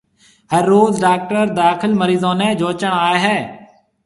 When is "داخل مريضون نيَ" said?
1.61-2.47